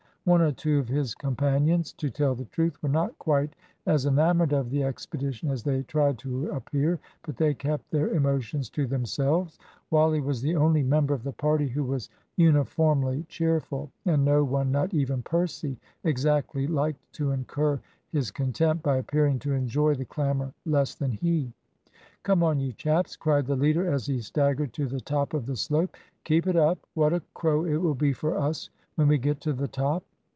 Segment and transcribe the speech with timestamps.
[0.23, 3.55] One or two of his companions, to tell the truth, were not quite
[3.87, 8.69] as enamoured of the expedition as they tried to appear, but they kept their emotions
[8.69, 9.57] to themselves.
[9.89, 14.71] Wally was the only member of the party who was uniformly cheerful, and no one,
[14.71, 17.81] not even Percy, exactly liked to incur
[18.11, 21.51] his contempt by appearing to enjoy the clamber less than he.
[22.21, 25.55] "Come on, you chaps," cried the leader as he staggered to the top of the
[25.55, 25.95] slope.
[26.25, 26.77] "Keep it up.
[26.93, 30.03] What a crow it will be for us, when we get to the top!"